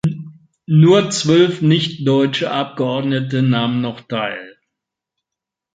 [0.65, 4.57] Nur zwölf nichtdeutsche Abgeordnete nahmen noch teil.